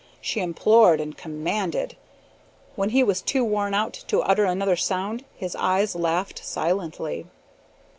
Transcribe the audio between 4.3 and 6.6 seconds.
another sound, his eyes laughed